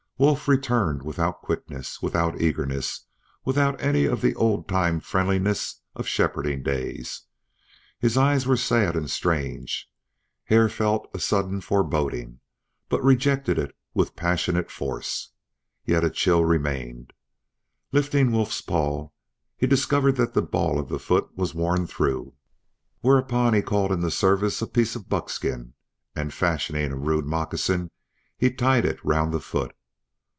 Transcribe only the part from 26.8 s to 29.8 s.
a rude moccasin he tied it round the foot.